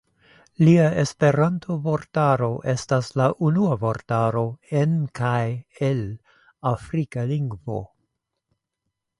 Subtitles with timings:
[0.67, 4.43] Lia Esperanto-vortaro estas la unua vortaro
[4.81, 5.45] en kaj
[5.91, 6.03] el
[6.75, 7.79] afrika lingvo.